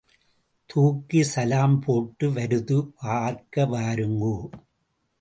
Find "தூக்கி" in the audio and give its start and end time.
0.69-1.23